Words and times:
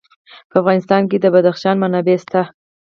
په 0.49 0.55
افغانستان 0.61 1.01
کې 1.09 1.17
د 1.19 1.25
بدخشان 1.35 1.75
منابع 1.83 2.17
شته. 2.23 2.41